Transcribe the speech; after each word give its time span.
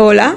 Hola, 0.00 0.36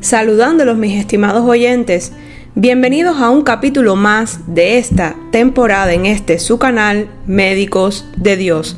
saludándolos 0.00 0.76
mis 0.76 0.98
estimados 0.98 1.48
oyentes. 1.48 2.10
Bienvenidos 2.56 3.18
a 3.20 3.30
un 3.30 3.42
capítulo 3.42 3.94
más 3.94 4.52
de 4.52 4.78
esta 4.78 5.14
temporada 5.30 5.92
en 5.92 6.06
este 6.06 6.40
su 6.40 6.58
canal 6.58 7.08
Médicos 7.24 8.04
de 8.16 8.36
Dios. 8.36 8.76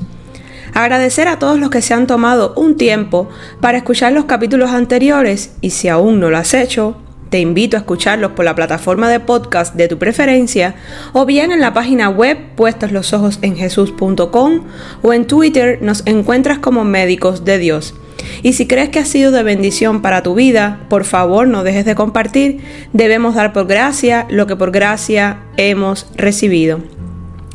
Agradecer 0.74 1.28
a 1.28 1.38
todos 1.38 1.58
los 1.58 1.70
que 1.70 1.80
se 1.80 1.94
han 1.94 2.06
tomado 2.06 2.52
un 2.56 2.76
tiempo 2.76 3.30
para 3.62 3.78
escuchar 3.78 4.12
los 4.12 4.26
capítulos 4.26 4.72
anteriores 4.72 5.54
y 5.62 5.70
si 5.70 5.88
aún 5.88 6.20
no 6.20 6.28
lo 6.28 6.36
has 6.36 6.52
hecho, 6.52 6.98
te 7.30 7.40
invito 7.40 7.78
a 7.78 7.80
escucharlos 7.80 8.32
por 8.32 8.44
la 8.44 8.54
plataforma 8.54 9.08
de 9.08 9.20
podcast 9.20 9.76
de 9.76 9.88
tu 9.88 9.96
preferencia 9.96 10.74
o 11.14 11.24
bien 11.24 11.52
en 11.52 11.60
la 11.62 11.72
página 11.72 12.10
web 12.10 12.36
puestos 12.54 12.92
los 12.92 13.14
ojos 13.14 13.38
en 13.40 13.56
jesús.com 13.56 14.60
o 15.00 15.12
en 15.14 15.26
Twitter 15.26 15.78
nos 15.80 16.02
encuentras 16.06 16.58
como 16.58 16.84
Médicos 16.84 17.46
de 17.46 17.56
Dios. 17.56 17.94
Y 18.42 18.52
si 18.52 18.66
crees 18.66 18.88
que 18.88 18.98
ha 18.98 19.04
sido 19.04 19.30
de 19.30 19.42
bendición 19.42 20.02
para 20.02 20.22
tu 20.22 20.34
vida, 20.34 20.80
por 20.88 21.04
favor 21.04 21.48
no 21.48 21.64
dejes 21.64 21.84
de 21.84 21.94
compartir. 21.94 22.60
Debemos 22.92 23.34
dar 23.34 23.52
por 23.52 23.66
gracia 23.66 24.26
lo 24.30 24.46
que 24.46 24.56
por 24.56 24.70
gracia 24.70 25.38
hemos 25.56 26.06
recibido. 26.16 26.80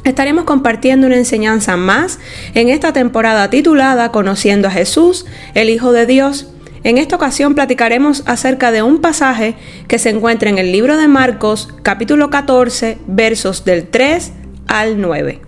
Estaremos 0.03 0.43
compartiendo 0.43 1.07
una 1.07 1.15
enseñanza 1.15 1.77
más 1.77 2.19
en 2.55 2.67
esta 2.67 2.91
temporada 2.91 3.49
titulada 3.49 4.11
Conociendo 4.11 4.67
a 4.67 4.71
Jesús, 4.71 5.25
el 5.53 5.69
Hijo 5.69 5.93
de 5.93 6.05
Dios. 6.05 6.49
En 6.83 6.97
esta 6.97 7.15
ocasión 7.15 7.55
platicaremos 7.55 8.23
acerca 8.25 8.73
de 8.73 8.83
un 8.83 8.99
pasaje 8.99 9.55
que 9.87 9.99
se 9.99 10.09
encuentra 10.09 10.49
en 10.49 10.57
el 10.57 10.73
libro 10.73 10.97
de 10.97 11.07
Marcos, 11.07 11.69
capítulo 11.81 12.29
14, 12.29 12.97
versos 13.07 13.63
del 13.63 13.87
3 13.87 14.33
al 14.67 14.99
9. 14.99 15.39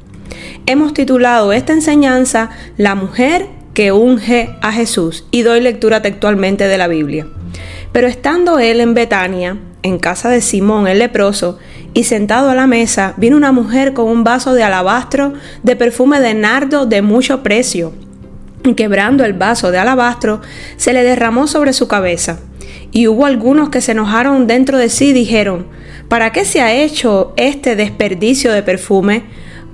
Hemos 0.67 0.94
titulado 0.94 1.52
esta 1.52 1.73
enseñanza 1.73 2.49
La 2.77 2.95
mujer 2.95 3.47
que 3.75 3.91
unge 3.91 4.55
a 4.61 4.72
Jesús 4.72 5.25
y 5.30 5.44
doy 5.44 5.61
lectura 5.61 6.02
textualmente 6.02 6.67
de 6.67 6.77
la 6.80 6.88
Biblia. 6.88 7.27
Pero 7.91 8.08
estando 8.08 8.58
él 8.58 8.80
en 8.80 8.95
Betania, 8.95 9.58
en 9.83 10.00
casa 10.00 10.30
de 10.30 10.41
Simón 10.41 10.88
el 10.88 10.97
leproso, 10.97 11.59
y 11.94 12.05
sentado 12.05 12.50
a 12.50 12.55
la 12.55 12.67
mesa, 12.67 13.13
vino 13.17 13.38
una 13.38 13.52
mujer 13.52 13.94
con 13.94 14.08
un 14.08 14.23
vaso 14.23 14.53
de 14.53 14.63
alabastro 14.63 15.33
de 15.61 15.75
perfume 15.75 16.19
de 16.19 16.33
nardo 16.33 16.85
de 16.85 17.02
mucho 17.02 17.44
precio. 17.44 17.94
Y 18.63 18.73
quebrando 18.73 19.23
el 19.23 19.33
vaso 19.33 19.72
de 19.72 19.78
alabastro, 19.78 20.41
se 20.78 20.91
le 20.91 21.03
derramó 21.03 21.45
sobre 21.45 21.72
su 21.72 21.88
cabeza. 21.88 22.39
Y 22.91 23.07
hubo 23.07 23.25
algunos 23.25 23.69
que 23.69 23.81
se 23.81 23.91
enojaron 23.91 24.47
dentro 24.47 24.78
de 24.78 24.89
sí 24.89 25.09
y 25.09 25.13
dijeron, 25.13 25.67
¿para 26.09 26.31
qué 26.31 26.45
se 26.45 26.61
ha 26.61 26.73
hecho 26.73 27.33
este 27.38 27.75
desperdicio 27.75 28.52
de 28.52 28.63
perfume? 28.63 29.23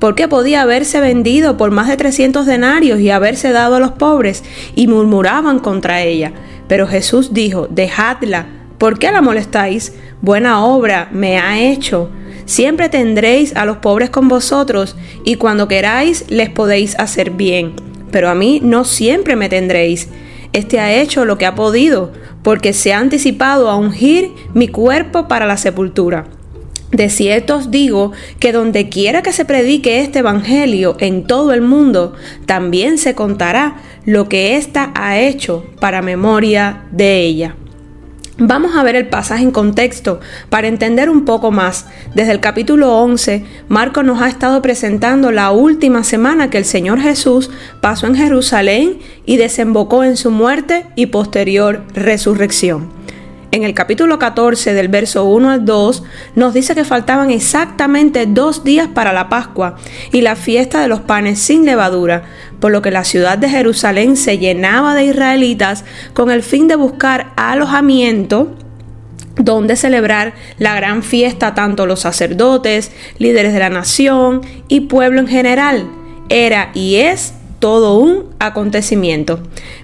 Porque 0.01 0.27
podía 0.27 0.63
haberse 0.63 0.99
vendido 0.99 1.57
por 1.57 1.69
más 1.69 1.87
de 1.87 1.95
300 1.95 2.47
denarios 2.47 2.99
y 2.99 3.11
haberse 3.11 3.51
dado 3.51 3.75
a 3.75 3.79
los 3.79 3.91
pobres, 3.91 4.43
y 4.73 4.87
murmuraban 4.87 5.59
contra 5.59 6.01
ella. 6.01 6.33
Pero 6.67 6.87
Jesús 6.87 7.35
dijo, 7.35 7.67
dejadla, 7.69 8.47
¿por 8.79 8.97
qué 8.97 9.11
la 9.11 9.21
molestáis? 9.21 9.93
Buena 10.23 10.65
obra 10.65 11.07
me 11.11 11.37
ha 11.37 11.59
hecho. 11.59 12.09
Siempre 12.45 12.89
tendréis 12.89 13.55
a 13.55 13.63
los 13.65 13.77
pobres 13.77 14.09
con 14.09 14.27
vosotros, 14.27 14.95
y 15.23 15.35
cuando 15.35 15.67
queráis 15.67 16.25
les 16.29 16.49
podéis 16.49 16.97
hacer 16.97 17.29
bien, 17.29 17.73
pero 18.09 18.27
a 18.27 18.33
mí 18.33 18.59
no 18.63 18.85
siempre 18.85 19.35
me 19.35 19.49
tendréis. 19.49 20.09
Este 20.51 20.79
ha 20.79 20.91
hecho 20.91 21.25
lo 21.25 21.37
que 21.37 21.45
ha 21.45 21.53
podido, 21.53 22.11
porque 22.41 22.73
se 22.73 22.91
ha 22.91 22.97
anticipado 22.97 23.69
a 23.69 23.75
ungir 23.75 24.31
mi 24.55 24.67
cuerpo 24.67 25.27
para 25.27 25.45
la 25.45 25.57
sepultura. 25.57 26.25
De 26.91 27.09
cierto 27.09 27.55
os 27.55 27.71
digo 27.71 28.11
que 28.39 28.51
donde 28.51 28.89
quiera 28.89 29.21
que 29.21 29.31
se 29.31 29.45
predique 29.45 30.01
este 30.01 30.19
Evangelio 30.19 30.97
en 30.99 31.25
todo 31.25 31.53
el 31.53 31.61
mundo, 31.61 32.13
también 32.45 32.97
se 32.97 33.15
contará 33.15 33.77
lo 34.05 34.27
que 34.27 34.57
ésta 34.57 34.91
ha 34.93 35.17
hecho 35.17 35.65
para 35.79 36.01
memoria 36.01 36.83
de 36.91 37.21
ella. 37.21 37.55
Vamos 38.37 38.75
a 38.75 38.83
ver 38.83 38.95
el 38.95 39.07
pasaje 39.07 39.43
en 39.43 39.51
contexto 39.51 40.19
para 40.49 40.67
entender 40.67 41.09
un 41.09 41.25
poco 41.25 41.51
más. 41.51 41.85
Desde 42.15 42.31
el 42.31 42.39
capítulo 42.39 42.97
11, 42.97 43.45
Marco 43.67 44.03
nos 44.03 44.21
ha 44.21 44.27
estado 44.27 44.61
presentando 44.61 45.31
la 45.31 45.51
última 45.51 46.03
semana 46.03 46.49
que 46.49 46.57
el 46.57 46.65
Señor 46.65 46.99
Jesús 46.99 47.51
pasó 47.81 48.07
en 48.07 48.15
Jerusalén 48.15 48.97
y 49.25 49.37
desembocó 49.37 50.03
en 50.03 50.17
su 50.17 50.31
muerte 50.31 50.87
y 50.95 51.05
posterior 51.05 51.83
resurrección 51.93 53.00
en 53.51 53.63
el 53.63 53.73
capítulo 53.73 54.17
14 54.17 54.73
del 54.73 54.87
verso 54.87 55.25
1 55.25 55.49
al 55.51 55.65
2 55.65 56.03
nos 56.35 56.53
dice 56.53 56.73
que 56.73 56.85
faltaban 56.85 57.31
exactamente 57.31 58.25
dos 58.25 58.63
días 58.63 58.87
para 58.87 59.13
la 59.13 59.29
Pascua 59.29 59.75
y 60.11 60.21
la 60.21 60.35
fiesta 60.35 60.81
de 60.81 60.87
los 60.87 61.01
panes 61.01 61.39
sin 61.39 61.65
levadura, 61.65 62.23
por 62.59 62.71
lo 62.71 62.81
que 62.81 62.91
la 62.91 63.03
ciudad 63.03 63.37
de 63.37 63.49
Jerusalén 63.49 64.15
se 64.15 64.37
llenaba 64.37 64.95
de 64.95 65.05
israelitas 65.05 65.83
con 66.13 66.31
el 66.31 66.43
fin 66.43 66.67
de 66.67 66.77
buscar 66.77 67.33
alojamiento 67.35 68.55
donde 69.35 69.75
celebrar 69.75 70.33
la 70.57 70.75
gran 70.75 71.03
fiesta 71.03 71.53
tanto 71.53 71.85
los 71.85 72.01
sacerdotes, 72.01 72.91
líderes 73.17 73.53
de 73.53 73.59
la 73.59 73.69
nación 73.69 74.41
y 74.67 74.81
pueblo 74.81 75.19
en 75.19 75.27
general. 75.27 75.89
Era 76.29 76.71
y 76.73 76.95
es 76.95 77.33
todo 77.61 77.93
un 77.93 78.25
acontecimiento. 78.39 79.39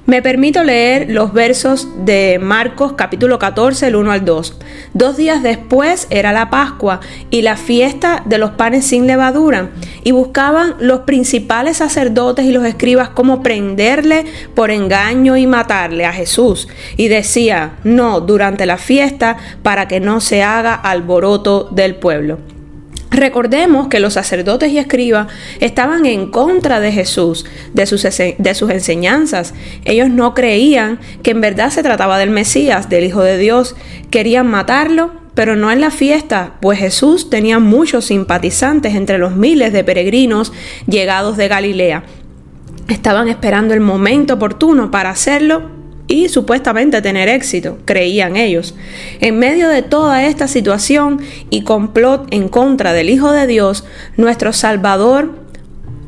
Me 0.07 0.23
permito 0.23 0.63
leer 0.63 1.09
los 1.09 1.31
versos 1.31 1.88
de 2.03 2.39
Marcos 2.41 2.93
capítulo 2.93 3.38
14, 3.38 3.88
el 3.88 3.95
1 3.95 4.11
al 4.11 4.25
2. 4.25 4.59
Dos 4.95 5.15
días 5.15 5.43
después 5.43 6.07
era 6.09 6.33
la 6.33 6.49
Pascua 6.49 6.99
y 7.29 7.43
la 7.43 7.55
fiesta 7.55 8.23
de 8.25 8.39
los 8.39 8.51
panes 8.51 8.85
sin 8.85 9.05
levadura, 9.05 9.69
y 10.03 10.11
buscaban 10.11 10.73
los 10.79 11.01
principales 11.01 11.77
sacerdotes 11.77 12.45
y 12.45 12.51
los 12.51 12.65
escribas 12.65 13.09
cómo 13.09 13.43
prenderle 13.43 14.25
por 14.55 14.71
engaño 14.71 15.38
y 15.38 15.45
matarle 15.45 16.05
a 16.05 16.13
Jesús. 16.13 16.67
Y 16.97 17.09
decía, 17.09 17.77
no, 17.83 18.21
durante 18.21 18.65
la 18.65 18.77
fiesta, 18.77 19.38
para 19.61 19.88
que 19.88 19.99
no 19.99 20.19
se 20.19 20.41
haga 20.41 20.73
alboroto 20.73 21.69
del 21.71 21.95
pueblo. 21.95 22.56
Recordemos 23.09 23.88
que 23.88 24.00
los 24.00 24.13
sacerdotes 24.13 24.72
y 24.72 24.79
escribas 24.79 25.28
estaban 25.59 26.06
en 26.06 26.29
contra 26.29 26.79
de 26.79 26.91
Jesús, 26.91 27.45
de 27.73 27.85
sus, 27.85 28.03
enseñanzas. 28.69 29.53
Ellos 29.85 30.09
no 30.09 30.34
creían 30.34 31.00
que 31.23 31.31
en 31.31 31.41
verdad 31.41 31.69
se 31.69 31.84
trataba 31.84 32.18
del 32.18 32.31
Mesías, 32.31 32.90
del 32.90 33.06
Hijo 33.06 33.23
de 33.23 33.38
Dios. 33.38 33.75
Querían 34.12 34.47
matarlo, 34.47 35.12
pero 35.35 35.56
no 35.56 35.72
en 35.72 35.79
la 35.79 35.91
fiesta, 35.91 36.56
pues 36.62 36.79
Jesús 36.79 37.29
tenía 37.29 37.59
muchos 37.59 38.06
simpatizantes 38.06 38.94
entre 38.95 39.19
los 39.19 39.35
miles 39.35 39.72
de 39.72 39.84
peregrinos 39.84 40.51
llegados 40.88 41.38
de 41.38 41.47
Galilea. 41.47 42.03
Estaban 42.89 43.29
esperando 43.29 43.74
el 43.74 43.79
momento 43.79 44.34
oportuno 44.34 44.91
para 44.91 45.12
hacerlo 45.12 45.76
y 46.07 46.29
supuestamente 46.29 47.01
tener 47.01 47.29
éxito, 47.29 47.78
creían 47.85 48.38
ellos. 48.38 48.75
En 49.19 49.38
medio 49.40 49.68
de 49.69 49.81
toda 49.81 50.25
esta 50.25 50.47
situación 50.47 51.19
y 51.50 51.62
complot 51.62 52.28
en 52.31 52.47
contra 52.47 52.94
del 52.94 53.09
Hijo 53.09 53.31
de 53.31 53.45
Dios, 53.45 53.84
nuestro 54.16 54.53
Salvador 54.53 55.47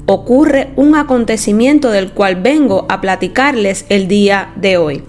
ocurre 0.05 0.69
un 0.75 0.95
acontecimiento 0.95 1.91
del 1.91 2.11
cual 2.11 2.37
vengo 2.37 2.87
a 2.89 2.99
platicarles 2.99 3.85
el 3.89 4.07
día 4.07 4.49
de 4.55 4.77
hoy. 4.77 5.03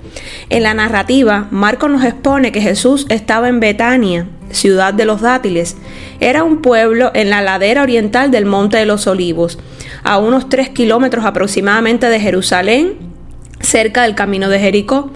En 0.50 0.62
la 0.62 0.74
narrativa, 0.74 1.48
Marco 1.50 1.88
nos 1.88 2.04
expone 2.04 2.52
que 2.52 2.60
Jesús 2.60 3.06
estaba 3.08 3.48
en 3.48 3.60
Betania, 3.60 4.26
ciudad 4.50 4.92
de 4.92 5.06
los 5.06 5.22
dátiles. 5.22 5.76
Era 6.18 6.44
un 6.44 6.60
pueblo 6.60 7.12
en 7.14 7.30
la 7.30 7.40
ladera 7.40 7.82
oriental 7.82 8.30
del 8.30 8.44
Monte 8.44 8.76
de 8.76 8.84
los 8.84 9.06
Olivos, 9.06 9.58
a 10.02 10.18
unos 10.18 10.50
tres 10.50 10.68
kilómetros 10.68 11.24
aproximadamente 11.24 12.08
de 12.08 12.20
Jerusalén 12.20 13.09
cerca 13.60 14.02
del 14.02 14.14
camino 14.14 14.48
de 14.48 14.58
Jericó. 14.58 15.10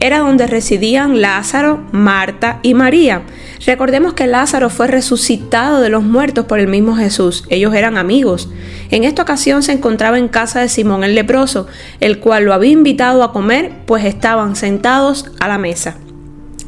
Era 0.00 0.20
donde 0.20 0.46
residían 0.46 1.20
Lázaro, 1.20 1.84
Marta 1.90 2.60
y 2.62 2.74
María. 2.74 3.22
Recordemos 3.66 4.14
que 4.14 4.28
Lázaro 4.28 4.70
fue 4.70 4.86
resucitado 4.86 5.80
de 5.80 5.88
los 5.88 6.04
muertos 6.04 6.44
por 6.46 6.60
el 6.60 6.68
mismo 6.68 6.94
Jesús. 6.94 7.44
Ellos 7.48 7.74
eran 7.74 7.98
amigos. 7.98 8.48
En 8.90 9.04
esta 9.04 9.22
ocasión 9.22 9.62
se 9.62 9.72
encontraba 9.72 10.18
en 10.18 10.28
casa 10.28 10.60
de 10.60 10.68
Simón 10.68 11.02
el 11.02 11.16
leproso, 11.16 11.66
el 11.98 12.20
cual 12.20 12.44
lo 12.44 12.54
había 12.54 12.70
invitado 12.70 13.24
a 13.24 13.32
comer, 13.32 13.72
pues 13.86 14.04
estaban 14.04 14.54
sentados 14.54 15.32
a 15.40 15.48
la 15.48 15.58
mesa. 15.58 15.96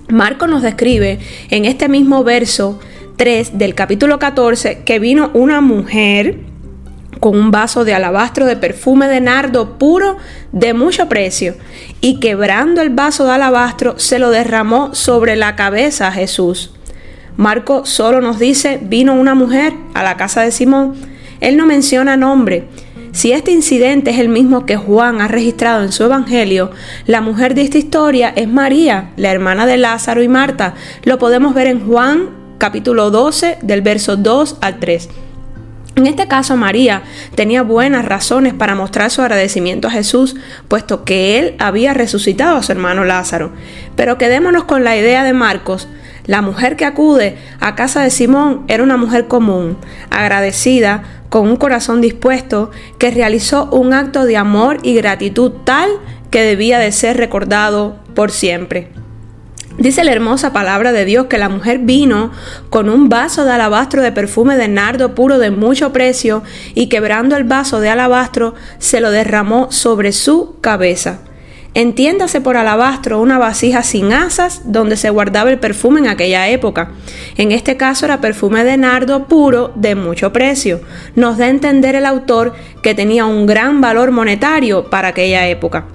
Marco 0.09 0.49
nos 0.49 0.63
describe 0.63 1.21
en 1.51 1.65
este 1.65 1.89
mismo 1.89 2.25
verso 2.25 2.81
3 3.17 3.59
del 3.59 3.75
capítulo 3.75 4.19
14 4.19 4.83
que 4.85 4.99
vino 4.99 5.31
una 5.35 5.61
mujer 5.61 6.50
con 7.21 7.39
un 7.39 7.51
vaso 7.51 7.85
de 7.85 7.95
alabastro 7.95 8.47
de 8.47 8.57
perfume 8.57 9.07
de 9.07 9.21
nardo 9.21 9.79
puro 9.79 10.17
de 10.53 10.75
mucho 10.75 11.09
precio, 11.09 11.55
y 12.01 12.19
quebrando 12.19 12.81
el 12.81 12.91
vaso 12.91 13.27
de 13.27 13.33
alabastro 13.33 13.99
se 13.99 14.19
lo 14.19 14.31
derramó 14.31 14.95
sobre 14.95 15.37
la 15.37 15.55
cabeza 15.55 16.09
a 16.09 16.13
Jesús. 16.13 16.73
Marco 17.37 17.87
solo 17.87 18.21
nos 18.21 18.39
dice, 18.39 18.81
vino 18.83 19.15
una 19.15 19.35
mujer 19.35 19.73
a 19.95 20.03
la 20.03 20.17
casa 20.17 20.43
de 20.43 20.51
Simón. 20.51 20.95
Él 21.41 21.57
no 21.57 21.67
menciona 21.67 22.17
nombre. 22.17 22.67
Si 23.13 23.33
este 23.33 23.51
incidente 23.51 24.11
es 24.11 24.19
el 24.19 24.29
mismo 24.29 24.67
que 24.67 24.77
Juan 24.77 25.21
ha 25.21 25.29
registrado 25.29 25.83
en 25.83 25.91
su 25.91 26.05
Evangelio, 26.05 26.71
la 27.07 27.21
mujer 27.21 27.55
de 27.55 27.63
esta 27.63 27.79
historia 27.79 28.33
es 28.37 28.47
María, 28.47 29.11
la 29.17 29.33
hermana 29.33 29.67
de 29.67 29.79
Lázaro 29.79 30.23
y 30.23 30.29
Marta. 30.29 30.75
Lo 31.03 31.19
podemos 31.19 31.55
ver 31.55 31.67
en 31.67 31.87
Juan 31.87 32.29
capítulo 32.59 33.11
12 33.11 33.59
del 33.63 33.83
verso 33.83 34.17
2 34.17 34.59
al 34.61 34.79
3. 34.79 35.09
En 35.97 36.07
este 36.07 36.29
caso, 36.29 36.57
María 36.57 37.03
tenía 37.35 37.63
buenas 37.63 38.05
razones 38.05 38.55
para 38.55 38.75
mostrar 38.75 39.11
su 39.11 39.23
agradecimiento 39.23 39.89
a 39.89 39.91
Jesús, 39.91 40.37
puesto 40.69 41.05
que 41.05 41.39
él 41.39 41.57
había 41.59 41.95
resucitado 41.95 42.57
a 42.57 42.63
su 42.63 42.73
hermano 42.73 43.05
Lázaro. 43.05 43.53
Pero 43.97 44.17
quedémonos 44.17 44.65
con 44.65 44.85
la 44.85 44.97
idea 44.97 45.25
de 45.25 45.33
Marcos. 45.33 45.89
La 46.27 46.43
mujer 46.43 46.77
que 46.77 46.85
acude 46.85 47.37
a 47.59 47.75
casa 47.75 48.03
de 48.03 48.11
Simón 48.11 48.65
era 48.69 48.83
una 48.83 48.97
mujer 48.97 49.27
común, 49.27 49.79
agradecida, 50.11 51.03
con 51.29 51.49
un 51.49 51.57
corazón 51.57 52.01
dispuesto, 52.01 52.71
que 52.99 53.11
realizó 53.11 53.69
un 53.71 53.93
acto 53.93 54.25
de 54.25 54.37
amor 54.37 54.79
y 54.83 54.95
gratitud 54.95 55.53
tal 55.65 55.91
que 56.31 56.43
debía 56.43 56.79
de 56.79 56.93
ser 56.93 57.17
recordado 57.17 57.97
por 58.15 58.31
siempre. 58.31 59.00
Dice 59.79 60.05
la 60.05 60.13
hermosa 60.13 60.53
palabra 60.53 60.93
de 60.93 61.05
Dios 61.05 61.27
que 61.27 61.39
la 61.39 61.49
mujer 61.49 61.79
vino 61.79 62.33
con 62.69 62.89
un 62.89 63.09
vaso 63.09 63.45
de 63.45 63.53
alabastro 63.53 64.03
de 64.03 64.13
perfume 64.13 64.57
de 64.57 64.69
nardo 64.69 65.15
puro 65.15 65.39
de 65.39 65.51
mucho 65.51 65.93
precio 65.93 66.43
y 66.75 66.89
quebrando 66.89 67.37
el 67.37 67.45
vaso 67.45 67.81
de 67.81 67.89
alabastro 67.89 68.55
se 68.79 69.01
lo 69.01 69.11
derramó 69.11 69.73
sobre 69.73 70.13
su 70.13 70.57
cabeza. 70.61 71.21
Entiéndase 71.73 72.41
por 72.41 72.57
alabastro 72.57 73.21
una 73.21 73.39
vasija 73.39 73.85
sin 73.85 74.13
asas 74.13 74.63
donde 74.65 74.97
se 74.97 75.09
guardaba 75.09 75.51
el 75.51 75.61
perfume 75.61 76.01
en 76.01 76.09
aquella 76.09 76.49
época. 76.49 76.91
En 77.37 77.53
este 77.53 77.77
caso 77.77 78.07
era 78.07 78.21
perfume 78.21 78.65
de 78.65 78.77
nardo 78.77 79.29
puro 79.29 79.73
de 79.77 79.95
mucho 79.95 80.33
precio. 80.33 80.81
Nos 81.15 81.39
da 81.39 81.45
a 81.45 81.49
entender 81.49 81.95
el 81.95 82.07
autor 82.07 82.55
que 82.83 82.95
tenía 82.95 83.25
un 83.25 83.47
gran 83.47 83.81
valor 83.81 84.11
monetario 84.11 84.91
para 84.91 85.09
aquella 85.09 85.47
época 85.47 85.87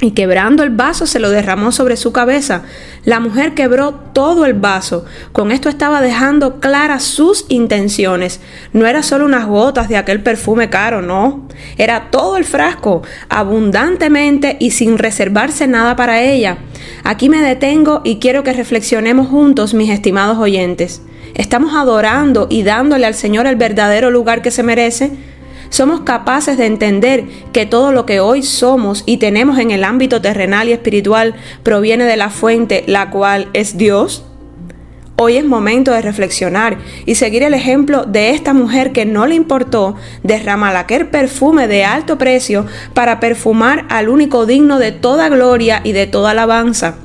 y 0.00 0.12
quebrando 0.12 0.62
el 0.62 0.70
vaso 0.70 1.06
se 1.06 1.18
lo 1.18 1.30
derramó 1.30 1.72
sobre 1.72 1.96
su 1.96 2.12
cabeza. 2.12 2.62
La 3.04 3.20
mujer 3.20 3.54
quebró 3.54 3.92
todo 3.92 4.46
el 4.46 4.54
vaso. 4.54 5.04
Con 5.32 5.52
esto 5.52 5.68
estaba 5.68 6.00
dejando 6.00 6.60
claras 6.60 7.04
sus 7.04 7.44
intenciones. 7.48 8.40
No 8.72 8.86
era 8.86 9.02
solo 9.02 9.26
unas 9.26 9.46
gotas 9.46 9.88
de 9.88 9.96
aquel 9.96 10.22
perfume 10.22 10.70
caro, 10.70 11.02
no. 11.02 11.48
Era 11.76 12.10
todo 12.10 12.36
el 12.36 12.44
frasco, 12.44 13.02
abundantemente 13.28 14.56
y 14.58 14.70
sin 14.70 14.96
reservarse 14.98 15.66
nada 15.66 15.96
para 15.96 16.22
ella. 16.22 16.58
Aquí 17.04 17.28
me 17.28 17.42
detengo 17.42 18.00
y 18.04 18.18
quiero 18.18 18.42
que 18.42 18.52
reflexionemos 18.52 19.28
juntos, 19.28 19.74
mis 19.74 19.90
estimados 19.90 20.38
oyentes. 20.38 21.02
¿Estamos 21.34 21.74
adorando 21.74 22.48
y 22.50 22.62
dándole 22.62 23.06
al 23.06 23.14
Señor 23.14 23.46
el 23.46 23.56
verdadero 23.56 24.10
lugar 24.10 24.42
que 24.42 24.50
se 24.50 24.62
merece? 24.62 25.12
Somos 25.70 26.00
capaces 26.00 26.58
de 26.58 26.66
entender 26.66 27.24
que 27.52 27.64
todo 27.64 27.92
lo 27.92 28.04
que 28.04 28.20
hoy 28.20 28.42
somos 28.42 29.02
y 29.06 29.16
tenemos 29.16 29.58
en 29.58 29.70
el 29.70 29.84
ámbito 29.84 30.20
terrenal 30.20 30.68
y 30.68 30.72
espiritual 30.72 31.34
proviene 31.62 32.04
de 32.04 32.16
la 32.16 32.28
fuente, 32.28 32.84
la 32.86 33.10
cual 33.10 33.48
es 33.54 33.78
Dios? 33.78 34.24
Hoy 35.16 35.36
es 35.36 35.44
momento 35.44 35.92
de 35.92 36.00
reflexionar 36.00 36.78
y 37.04 37.14
seguir 37.14 37.42
el 37.42 37.52
ejemplo 37.52 38.04
de 38.04 38.30
esta 38.30 38.54
mujer 38.54 38.92
que 38.92 39.04
no 39.04 39.26
le 39.26 39.34
importó 39.34 39.96
derramar 40.22 40.76
aquel 40.76 41.08
perfume 41.08 41.68
de 41.68 41.84
alto 41.84 42.16
precio 42.16 42.66
para 42.94 43.20
perfumar 43.20 43.84
al 43.90 44.08
único 44.08 44.46
digno 44.46 44.78
de 44.78 44.92
toda 44.92 45.28
gloria 45.28 45.82
y 45.84 45.92
de 45.92 46.06
toda 46.06 46.30
alabanza. 46.30 46.96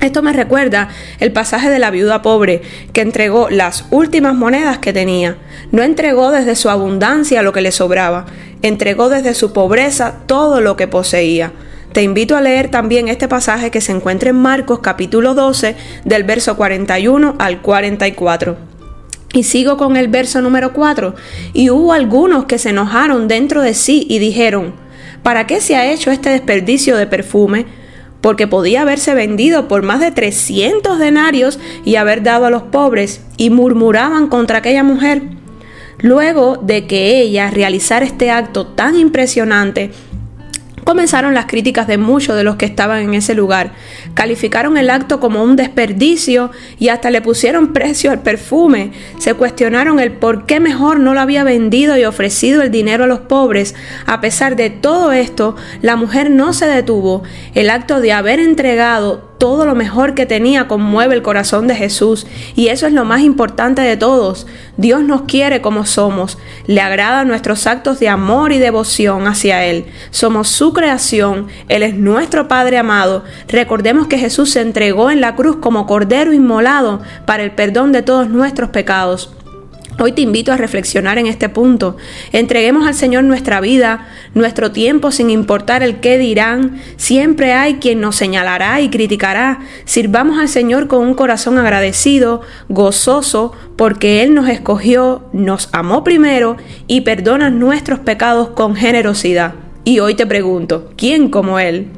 Esto 0.00 0.22
me 0.22 0.32
recuerda 0.32 0.88
el 1.18 1.30
pasaje 1.30 1.68
de 1.68 1.78
la 1.78 1.90
viuda 1.90 2.22
pobre, 2.22 2.62
que 2.94 3.02
entregó 3.02 3.50
las 3.50 3.84
últimas 3.90 4.34
monedas 4.34 4.78
que 4.78 4.94
tenía. 4.94 5.36
No 5.72 5.82
entregó 5.82 6.30
desde 6.30 6.56
su 6.56 6.70
abundancia 6.70 7.42
lo 7.42 7.52
que 7.52 7.60
le 7.60 7.70
sobraba, 7.70 8.24
entregó 8.62 9.10
desde 9.10 9.34
su 9.34 9.52
pobreza 9.52 10.20
todo 10.26 10.62
lo 10.62 10.76
que 10.76 10.88
poseía. 10.88 11.52
Te 11.92 12.02
invito 12.02 12.34
a 12.34 12.40
leer 12.40 12.70
también 12.70 13.08
este 13.08 13.28
pasaje 13.28 13.70
que 13.70 13.82
se 13.82 13.92
encuentra 13.92 14.30
en 14.30 14.36
Marcos 14.36 14.78
capítulo 14.78 15.34
12 15.34 15.76
del 16.04 16.24
verso 16.24 16.56
41 16.56 17.34
al 17.38 17.60
44. 17.60 18.56
Y 19.34 19.42
sigo 19.42 19.76
con 19.76 19.96
el 19.96 20.08
verso 20.08 20.40
número 20.40 20.72
4. 20.72 21.14
Y 21.52 21.68
hubo 21.68 21.92
algunos 21.92 22.46
que 22.46 22.58
se 22.58 22.70
enojaron 22.70 23.28
dentro 23.28 23.60
de 23.60 23.74
sí 23.74 24.06
y 24.08 24.18
dijeron, 24.18 24.72
¿para 25.22 25.46
qué 25.46 25.60
se 25.60 25.76
ha 25.76 25.92
hecho 25.92 26.10
este 26.10 26.30
desperdicio 26.30 26.96
de 26.96 27.06
perfume? 27.06 27.79
Porque 28.20 28.46
podía 28.46 28.82
haberse 28.82 29.14
vendido 29.14 29.68
por 29.68 29.82
más 29.82 30.00
de 30.00 30.10
300 30.10 30.98
denarios 30.98 31.58
y 31.84 31.96
haber 31.96 32.22
dado 32.22 32.46
a 32.46 32.50
los 32.50 32.62
pobres, 32.64 33.22
y 33.36 33.50
murmuraban 33.50 34.28
contra 34.28 34.58
aquella 34.58 34.82
mujer. 34.82 35.22
Luego 35.98 36.56
de 36.56 36.86
que 36.86 37.20
ella 37.20 37.50
realizara 37.50 38.04
este 38.04 38.30
acto 38.30 38.66
tan 38.66 38.96
impresionante, 38.96 39.90
Comenzaron 40.90 41.34
las 41.34 41.46
críticas 41.46 41.86
de 41.86 41.98
muchos 41.98 42.34
de 42.34 42.42
los 42.42 42.56
que 42.56 42.66
estaban 42.66 42.98
en 42.98 43.14
ese 43.14 43.36
lugar. 43.36 43.74
Calificaron 44.14 44.76
el 44.76 44.90
acto 44.90 45.20
como 45.20 45.40
un 45.40 45.54
desperdicio 45.54 46.50
y 46.80 46.88
hasta 46.88 47.10
le 47.10 47.22
pusieron 47.22 47.72
precio 47.72 48.10
al 48.10 48.22
perfume. 48.22 48.90
Se 49.18 49.34
cuestionaron 49.34 50.00
el 50.00 50.10
por 50.10 50.46
qué 50.46 50.58
mejor 50.58 50.98
no 50.98 51.14
lo 51.14 51.20
había 51.20 51.44
vendido 51.44 51.96
y 51.96 52.02
ofrecido 52.02 52.60
el 52.60 52.72
dinero 52.72 53.04
a 53.04 53.06
los 53.06 53.20
pobres. 53.20 53.76
A 54.04 54.20
pesar 54.20 54.56
de 54.56 54.68
todo 54.68 55.12
esto, 55.12 55.54
la 55.80 55.94
mujer 55.94 56.28
no 56.28 56.52
se 56.52 56.66
detuvo. 56.66 57.22
El 57.54 57.70
acto 57.70 58.00
de 58.00 58.12
haber 58.12 58.40
entregado 58.40 59.29
todo 59.40 59.64
lo 59.64 59.74
mejor 59.74 60.14
que 60.14 60.26
tenía 60.26 60.68
conmueve 60.68 61.14
el 61.14 61.22
corazón 61.22 61.66
de 61.66 61.74
Jesús 61.74 62.26
y 62.54 62.68
eso 62.68 62.86
es 62.86 62.92
lo 62.92 63.06
más 63.06 63.22
importante 63.22 63.80
de 63.80 63.96
todos. 63.96 64.46
Dios 64.76 65.02
nos 65.02 65.22
quiere 65.22 65.62
como 65.62 65.86
somos, 65.86 66.36
le 66.66 66.82
agradan 66.82 67.26
nuestros 67.26 67.66
actos 67.66 67.98
de 68.00 68.10
amor 68.10 68.52
y 68.52 68.58
devoción 68.58 69.26
hacia 69.26 69.64
Él. 69.64 69.86
Somos 70.10 70.50
su 70.50 70.74
creación, 70.74 71.48
Él 71.68 71.82
es 71.82 71.94
nuestro 71.94 72.48
Padre 72.48 72.76
amado. 72.76 73.24
Recordemos 73.48 74.08
que 74.08 74.18
Jesús 74.18 74.50
se 74.50 74.60
entregó 74.60 75.10
en 75.10 75.22
la 75.22 75.36
cruz 75.36 75.56
como 75.56 75.86
Cordero 75.86 76.34
inmolado 76.34 77.00
para 77.24 77.42
el 77.42 77.52
perdón 77.52 77.92
de 77.92 78.02
todos 78.02 78.28
nuestros 78.28 78.68
pecados. 78.68 79.34
Hoy 79.98 80.12
te 80.12 80.22
invito 80.22 80.52
a 80.52 80.56
reflexionar 80.56 81.18
en 81.18 81.26
este 81.26 81.48
punto. 81.48 81.96
Entreguemos 82.32 82.86
al 82.86 82.94
Señor 82.94 83.24
nuestra 83.24 83.60
vida, 83.60 84.08
nuestro 84.34 84.70
tiempo 84.70 85.10
sin 85.10 85.30
importar 85.30 85.82
el 85.82 86.00
qué 86.00 86.16
dirán. 86.16 86.80
Siempre 86.96 87.52
hay 87.52 87.74
quien 87.74 88.00
nos 88.00 88.16
señalará 88.16 88.80
y 88.80 88.88
criticará. 88.88 89.60
Sirvamos 89.84 90.38
al 90.38 90.48
Señor 90.48 90.86
con 90.86 91.06
un 91.06 91.14
corazón 91.14 91.58
agradecido, 91.58 92.40
gozoso, 92.68 93.52
porque 93.76 94.22
Él 94.22 94.32
nos 94.32 94.48
escogió, 94.48 95.28
nos 95.32 95.68
amó 95.72 96.04
primero 96.04 96.56
y 96.86 97.02
perdona 97.02 97.50
nuestros 97.50 97.98
pecados 97.98 98.50
con 98.50 98.76
generosidad. 98.76 99.54
Y 99.84 99.98
hoy 99.98 100.14
te 100.14 100.26
pregunto, 100.26 100.92
¿quién 100.96 101.28
como 101.30 101.58
Él? 101.58 101.88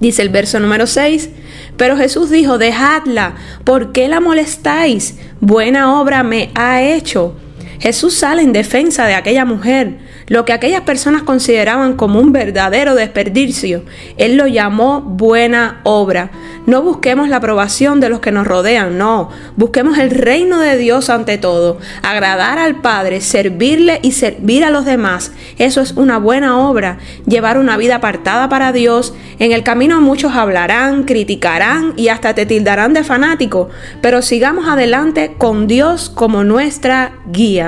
Dice 0.00 0.22
el 0.22 0.28
verso 0.28 0.60
número 0.60 0.86
6, 0.86 1.30
pero 1.76 1.96
Jesús 1.96 2.30
dijo, 2.30 2.58
dejadla, 2.58 3.34
¿por 3.64 3.92
qué 3.92 4.08
la 4.08 4.20
molestáis? 4.20 5.18
Buena 5.40 6.00
obra 6.00 6.22
me 6.22 6.50
ha 6.54 6.82
hecho. 6.82 7.34
Jesús 7.80 8.14
sale 8.14 8.42
en 8.42 8.52
defensa 8.52 9.06
de 9.06 9.14
aquella 9.14 9.44
mujer, 9.44 9.98
lo 10.28 10.44
que 10.44 10.52
aquellas 10.52 10.82
personas 10.82 11.22
consideraban 11.22 11.94
como 11.94 12.20
un 12.20 12.32
verdadero 12.32 12.94
desperdicio. 12.94 13.84
Él 14.16 14.36
lo 14.36 14.46
llamó 14.46 15.00
buena 15.00 15.80
obra. 15.84 16.30
No 16.66 16.82
busquemos 16.82 17.28
la 17.28 17.36
aprobación 17.36 18.00
de 18.00 18.08
los 18.08 18.18
que 18.18 18.32
nos 18.32 18.46
rodean, 18.46 18.98
no. 18.98 19.30
Busquemos 19.56 19.98
el 19.98 20.10
reino 20.10 20.58
de 20.58 20.76
Dios 20.76 21.10
ante 21.10 21.38
todo. 21.38 21.78
Agradar 22.02 22.58
al 22.58 22.80
Padre, 22.80 23.20
servirle 23.20 24.00
y 24.02 24.12
servir 24.12 24.64
a 24.64 24.70
los 24.70 24.84
demás. 24.84 25.30
Eso 25.58 25.80
es 25.80 25.92
una 25.92 26.18
buena 26.18 26.58
obra. 26.58 26.98
Llevar 27.26 27.58
una 27.58 27.76
vida 27.76 27.96
apartada 27.96 28.48
para 28.48 28.72
Dios. 28.72 29.14
En 29.38 29.52
el 29.52 29.62
camino 29.62 30.00
muchos 30.00 30.34
hablarán, 30.34 31.04
criticarán 31.04 31.92
y 31.96 32.08
hasta 32.08 32.34
te 32.34 32.46
tildarán 32.46 32.94
de 32.94 33.04
fanático. 33.04 33.68
Pero 34.00 34.22
sigamos 34.22 34.66
adelante 34.66 35.34
con 35.38 35.66
Dios 35.66 36.10
como 36.10 36.42
nuestra 36.42 37.12
guía. 37.30 37.65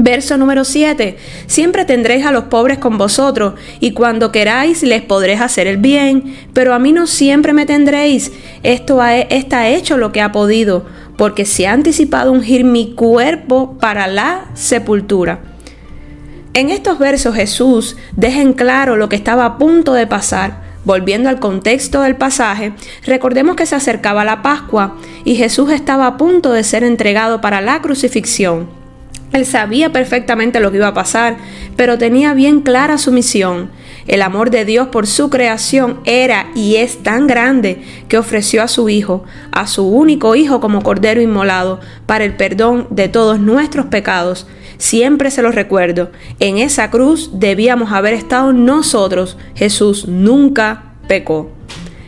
Verso 0.00 0.36
número 0.36 0.64
7. 0.64 1.16
Siempre 1.48 1.84
tendréis 1.84 2.24
a 2.24 2.30
los 2.30 2.44
pobres 2.44 2.78
con 2.78 2.98
vosotros, 2.98 3.54
y 3.80 3.90
cuando 3.94 4.30
queráis 4.30 4.84
les 4.84 5.02
podréis 5.02 5.40
hacer 5.40 5.66
el 5.66 5.76
bien, 5.76 6.36
pero 6.52 6.72
a 6.72 6.78
mí 6.78 6.92
no 6.92 7.08
siempre 7.08 7.52
me 7.52 7.66
tendréis. 7.66 8.30
Esto 8.62 9.02
ha, 9.02 9.18
está 9.18 9.68
hecho 9.68 9.96
lo 9.96 10.12
que 10.12 10.20
ha 10.20 10.30
podido, 10.30 10.86
porque 11.16 11.44
se 11.44 11.66
ha 11.66 11.72
anticipado 11.72 12.30
ungir 12.30 12.62
mi 12.62 12.94
cuerpo 12.94 13.76
para 13.80 14.06
la 14.06 14.44
sepultura. 14.54 15.40
En 16.54 16.70
estos 16.70 17.00
versos 17.00 17.34
Jesús 17.34 17.96
deja 18.14 18.40
en 18.40 18.52
claro 18.52 18.94
lo 18.94 19.08
que 19.08 19.16
estaba 19.16 19.44
a 19.46 19.58
punto 19.58 19.94
de 19.94 20.06
pasar. 20.06 20.68
Volviendo 20.84 21.28
al 21.28 21.40
contexto 21.40 22.02
del 22.02 22.14
pasaje, 22.14 22.72
recordemos 23.04 23.56
que 23.56 23.66
se 23.66 23.74
acercaba 23.74 24.24
la 24.24 24.42
Pascua 24.42 24.96
y 25.24 25.34
Jesús 25.34 25.72
estaba 25.72 26.06
a 26.06 26.16
punto 26.16 26.52
de 26.52 26.62
ser 26.62 26.84
entregado 26.84 27.40
para 27.40 27.60
la 27.60 27.82
crucifixión. 27.82 28.77
Él 29.32 29.44
sabía 29.44 29.92
perfectamente 29.92 30.60
lo 30.60 30.70
que 30.70 30.78
iba 30.78 30.88
a 30.88 30.94
pasar, 30.94 31.36
pero 31.76 31.98
tenía 31.98 32.34
bien 32.34 32.60
clara 32.60 32.98
su 32.98 33.12
misión. 33.12 33.70
El 34.06 34.22
amor 34.22 34.50
de 34.50 34.64
Dios 34.64 34.88
por 34.88 35.06
su 35.06 35.28
creación 35.28 36.00
era 36.04 36.46
y 36.54 36.76
es 36.76 37.02
tan 37.02 37.26
grande 37.26 37.82
que 38.08 38.16
ofreció 38.16 38.62
a 38.62 38.68
su 38.68 38.88
Hijo, 38.88 39.24
a 39.52 39.66
su 39.66 39.86
único 39.86 40.34
Hijo 40.34 40.60
como 40.60 40.82
Cordero 40.82 41.20
inmolado, 41.20 41.80
para 42.06 42.24
el 42.24 42.34
perdón 42.36 42.86
de 42.90 43.08
todos 43.08 43.38
nuestros 43.38 43.86
pecados. 43.86 44.46
Siempre 44.78 45.30
se 45.30 45.42
lo 45.42 45.50
recuerdo, 45.50 46.10
en 46.40 46.58
esa 46.58 46.90
cruz 46.90 47.30
debíamos 47.34 47.92
haber 47.92 48.14
estado 48.14 48.52
nosotros. 48.52 49.36
Jesús 49.54 50.08
nunca 50.08 50.94
pecó. 51.06 51.50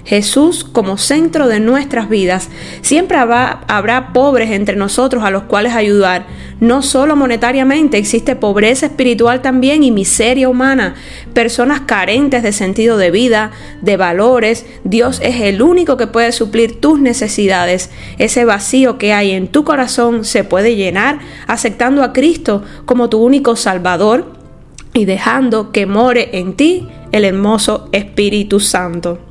Jesús 0.04 0.64
como 0.64 0.98
centro 0.98 1.48
de 1.48 1.60
nuestras 1.60 2.08
vidas. 2.08 2.48
Siempre 2.82 3.16
habrá, 3.16 3.60
habrá, 3.68 4.12
pobres 4.12 4.50
entre 4.50 4.76
nosotros 4.76 5.24
a 5.24 5.30
los 5.30 5.44
cuales 5.44 5.74
ayudar. 5.74 6.26
No 6.60 6.82
solo 6.82 7.16
monetariamente, 7.16 7.96
existe 7.96 8.36
pobreza 8.36 8.86
espiritual 8.86 9.40
también 9.40 9.82
y 9.82 9.90
miseria 9.90 10.48
humana. 10.48 10.94
Personas 11.32 11.80
carentes 11.80 12.42
de 12.42 12.52
sentido 12.52 12.98
de 12.98 13.10
vida, 13.10 13.50
de 13.80 13.96
valores. 13.96 14.66
Dios 14.84 15.20
es 15.22 15.40
el 15.40 15.62
único 15.62 15.96
que 15.96 16.06
puede 16.06 16.32
suplir 16.32 16.80
tus 16.80 17.00
necesidades. 17.00 17.90
Ese 18.18 18.44
vacío 18.44 18.98
que 18.98 19.12
hay 19.12 19.30
en 19.30 19.48
tu 19.48 19.64
corazón 19.64 20.24
se 20.24 20.44
puede 20.44 20.76
llenar 20.76 21.18
aceptando 21.46 22.02
a 22.02 22.12
Cristo 22.12 22.62
como 22.84 23.08
tu 23.08 23.22
único 23.22 23.56
Salvador 23.56 24.32
y 24.92 25.04
dejando 25.04 25.72
que 25.72 25.86
more 25.86 26.38
en 26.38 26.54
ti 26.54 26.88
el 27.12 27.24
hermoso 27.24 27.88
Espíritu 27.92 28.60
Santo. 28.60 29.29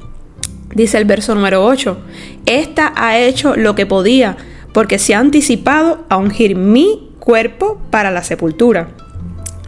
Dice 0.73 0.97
el 0.97 1.05
verso 1.05 1.33
número 1.35 1.65
8, 1.65 1.97
Esta 2.45 2.93
ha 2.95 3.17
hecho 3.17 3.55
lo 3.55 3.75
que 3.75 3.85
podía, 3.85 4.37
porque 4.73 4.99
se 4.99 5.15
ha 5.15 5.19
anticipado 5.19 6.05
a 6.09 6.17
ungir 6.17 6.55
mi 6.55 7.09
cuerpo 7.19 7.81
para 7.89 8.11
la 8.11 8.23
sepultura. 8.23 8.89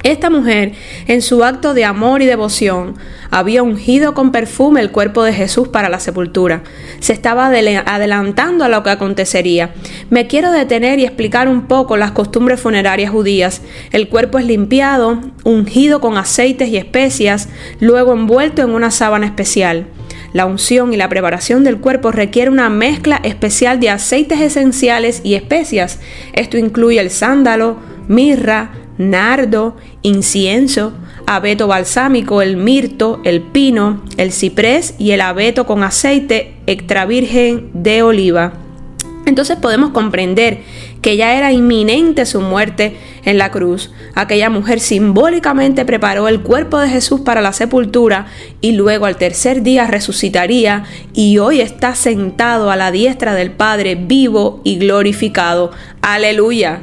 Esta 0.04 0.32
mujer, 0.32 0.74
en 1.06 1.22
su 1.22 1.44
acto 1.44 1.76
de 1.76 1.86
amor 1.86 2.24
y 2.24 2.26
devoción, 2.26 2.96
había 3.30 3.62
ungido 3.62 4.16
con 4.16 4.32
perfume 4.32 4.82
el 4.82 4.90
cuerpo 4.90 5.24
de 5.24 5.32
Jesús 5.32 5.68
para 5.68 5.90
la 5.90 6.00
sepultura. 6.00 6.64
Se 7.00 7.14
estaba 7.14 7.48
adelantando 7.48 8.66
a 8.66 8.70
lo 8.70 8.82
que 8.82 8.90
acontecería. 8.90 9.76
Me 10.10 10.26
quiero 10.26 10.52
detener 10.52 10.98
y 10.98 11.06
explicar 11.06 11.48
un 11.48 11.68
poco 11.68 11.98
las 11.98 12.12
costumbres 12.12 12.60
funerarias 12.60 13.12
judías. 13.12 13.62
El 13.92 14.10
cuerpo 14.10 14.40
es 14.40 14.46
limpiado, 14.46 15.20
ungido 15.44 16.02
con 16.02 16.18
aceites 16.18 16.70
y 16.70 16.78
especias, 16.78 17.50
luego 17.80 18.14
envuelto 18.14 18.64
en 18.64 18.72
una 18.72 18.90
sábana 18.90 19.28
especial. 19.28 19.86
La 20.34 20.46
unción 20.46 20.94
y 20.94 20.98
la 20.98 21.10
preparación 21.10 21.64
del 21.64 21.78
cuerpo 21.78 22.12
requiere 22.12 22.50
una 22.50 22.70
mezcla 22.70 23.20
especial 23.24 23.80
de 23.80 23.90
aceites 23.90 24.40
esenciales 24.40 25.22
y 25.24 25.36
especias. 25.36 26.00
Esto 26.34 26.58
incluye 26.58 27.00
el 27.00 27.10
sándalo, 27.10 27.78
mirra, 28.08 28.72
nardo, 28.98 29.76
incienso, 30.02 30.94
abeto 31.28 31.68
balsámico, 31.68 32.42
el 32.42 32.58
mirto, 32.58 33.20
el 33.24 33.42
pino, 33.42 34.04
el 34.18 34.32
ciprés 34.32 34.96
y 34.98 35.12
el 35.12 35.22
abeto 35.22 35.66
con 35.66 35.84
aceite 35.84 36.54
extra 36.66 37.06
virgen 37.06 37.70
de 37.74 38.04
oliva. 38.04 38.54
Entonces 39.26 39.58
podemos 39.58 39.92
comprender 39.92 40.62
que 41.02 41.18
ya 41.18 41.36
era 41.36 41.52
inminente 41.52 42.26
su 42.26 42.42
muerte 42.42 42.96
en 43.26 43.38
la 43.38 43.52
cruz. 43.52 43.92
Aquella 44.16 44.50
mujer 44.50 44.80
simbólicamente 44.80 45.86
preparó 45.86 46.28
el 46.28 46.42
cuerpo 46.42 46.80
de 46.80 46.90
Jesús 46.90 47.22
para 47.22 47.42
la 47.42 47.54
sepultura 47.54 48.28
y 48.62 48.74
luego 48.74 49.06
al 49.06 49.18
tercer 49.18 49.64
día 49.64 49.88
resucitaría 49.88 50.84
y 51.14 51.40
hoy 51.40 51.62
está 51.62 51.96
sentado 51.96 52.72
a 52.72 52.76
la 52.76 52.92
diestra 52.92 53.34
del 53.34 53.52
Padre 53.52 53.96
vivo 53.96 54.62
y 54.64 54.78
glorificado. 54.78 55.72
Aleluya. 56.02 56.82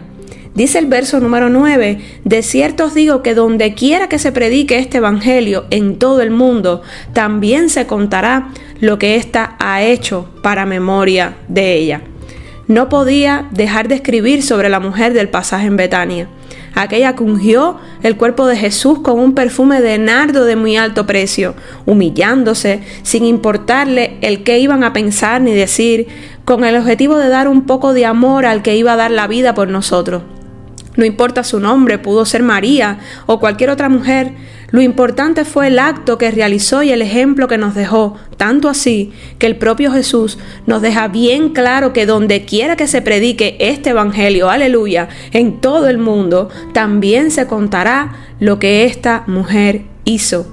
Dice 0.55 0.81
el 0.81 0.87
verso 0.87 1.21
número 1.21 1.51
9, 1.51 2.01
de 2.25 2.43
cierto 2.43 2.87
os 2.87 2.95
digo 2.95 3.23
que 3.23 3.35
donde 3.35 3.75
quiera 3.75 4.09
que 4.09 4.19
se 4.19 4.33
predique 4.33 4.79
este 4.79 4.99
Evangelio 4.99 5.67
en 5.71 6.01
todo 6.01 6.21
el 6.21 6.33
mundo, 6.33 6.83
también 7.13 7.71
se 7.71 7.87
contará 7.87 8.49
lo 8.81 8.99
que 8.99 9.15
ésta 9.15 9.55
ha 9.61 9.83
hecho 9.83 10.29
para 10.43 10.67
memoria 10.67 11.37
de 11.47 11.75
ella. 11.75 12.03
No 12.69 12.91
podía 12.91 13.49
dejar 13.51 13.89
de 13.89 13.95
escribir 13.95 14.43
sobre 14.43 14.69
la 14.69 14.79
mujer 14.79 15.15
del 15.15 15.31
pasaje 15.31 15.67
en 15.67 15.79
Betania, 15.79 16.29
aquella 16.75 17.17
que 17.17 17.23
ungió 17.23 17.79
el 18.03 18.19
cuerpo 18.19 18.47
de 18.47 18.57
Jesús 18.57 18.99
con 18.99 19.19
un 19.19 19.33
perfume 19.33 19.81
de 19.81 19.97
nardo 19.97 20.45
de 20.45 20.55
muy 20.55 20.77
alto 20.77 21.07
precio, 21.07 21.55
humillándose, 21.87 22.83
sin 23.03 23.25
importarle 23.25 24.19
el 24.21 24.45
que 24.45 24.59
iban 24.59 24.85
a 24.85 24.93
pensar 24.93 25.41
ni 25.41 25.55
decir, 25.55 26.09
con 26.45 26.63
el 26.65 26.77
objetivo 26.77 27.17
de 27.17 27.31
dar 27.31 27.49
un 27.49 27.63
poco 27.63 27.95
de 27.95 28.05
amor 28.05 28.45
al 28.45 28.61
que 28.61 28.77
iba 28.77 28.93
a 28.93 28.97
dar 28.97 29.11
la 29.11 29.27
vida 29.27 29.55
por 29.55 29.69
nosotros. 29.69 30.23
No 30.99 31.05
importa 31.05 31.45
su 31.45 31.61
nombre, 31.61 31.97
pudo 31.99 32.27
ser 32.27 32.43
María 32.43 32.99
o 33.27 33.39
cualquier 33.39 33.71
otra 33.71 33.89
mujer. 33.89 34.33
Lo 34.73 34.83
importante 34.83 35.45
fue 35.45 35.69
el 35.69 35.79
acto 35.79 36.19
que 36.19 36.33
realizó 36.33 36.83
y 36.83 36.91
el 36.91 37.03
ejemplo 37.03 37.47
que 37.47 37.57
nos 37.57 37.77
dejó, 37.77 38.17
tanto 38.37 38.69
así 38.69 39.13
que 39.39 39.47
el 39.47 39.55
propio 39.55 39.93
Jesús 39.93 40.41
nos 40.67 40.83
deja 40.83 41.07
bien 41.07 41.51
claro 41.51 41.93
que 41.93 42.05
donde 42.05 42.45
quiera 42.45 42.75
que 42.75 42.89
se 42.89 43.01
predique 43.01 43.57
este 43.61 43.91
Evangelio, 43.91 44.51
aleluya, 44.51 45.09
en 45.31 45.61
todo 45.61 45.89
el 45.89 45.99
mundo, 45.99 46.49
también 46.75 47.31
se 47.31 47.47
contará 47.47 48.17
lo 48.41 48.59
que 48.59 48.85
esta 48.85 49.23
mujer 49.29 49.83
hizo. 50.05 50.53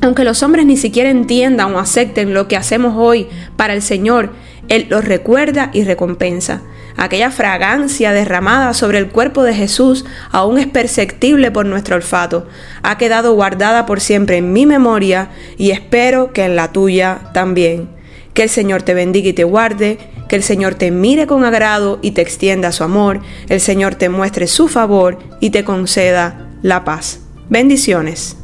Aunque 0.00 0.24
los 0.24 0.42
hombres 0.42 0.64
ni 0.64 0.78
siquiera 0.78 1.10
entiendan 1.10 1.74
o 1.74 1.78
acepten 1.78 2.32
lo 2.32 2.48
que 2.48 2.56
hacemos 2.56 2.94
hoy 2.96 3.26
para 3.58 3.74
el 3.74 3.82
Señor, 3.82 4.32
Él 4.70 4.86
los 4.88 5.04
recuerda 5.04 5.68
y 5.74 5.84
recompensa. 5.84 6.62
Aquella 6.98 7.30
fragancia 7.30 8.12
derramada 8.12 8.74
sobre 8.74 8.98
el 8.98 9.08
cuerpo 9.08 9.44
de 9.44 9.54
Jesús 9.54 10.04
aún 10.32 10.58
es 10.58 10.66
perceptible 10.66 11.52
por 11.52 11.64
nuestro 11.64 11.94
olfato. 11.94 12.48
Ha 12.82 12.98
quedado 12.98 13.34
guardada 13.34 13.86
por 13.86 14.00
siempre 14.00 14.38
en 14.38 14.52
mi 14.52 14.66
memoria 14.66 15.30
y 15.56 15.70
espero 15.70 16.32
que 16.32 16.44
en 16.44 16.56
la 16.56 16.72
tuya 16.72 17.20
también. 17.32 17.88
Que 18.34 18.42
el 18.42 18.48
Señor 18.48 18.82
te 18.82 18.94
bendiga 18.94 19.28
y 19.28 19.32
te 19.32 19.44
guarde, 19.44 19.98
que 20.28 20.34
el 20.34 20.42
Señor 20.42 20.74
te 20.74 20.90
mire 20.90 21.28
con 21.28 21.44
agrado 21.44 22.00
y 22.02 22.10
te 22.10 22.20
extienda 22.20 22.72
su 22.72 22.82
amor, 22.82 23.20
el 23.48 23.60
Señor 23.60 23.94
te 23.94 24.08
muestre 24.08 24.48
su 24.48 24.66
favor 24.66 25.20
y 25.38 25.50
te 25.50 25.62
conceda 25.62 26.48
la 26.62 26.84
paz. 26.84 27.20
Bendiciones. 27.48 28.36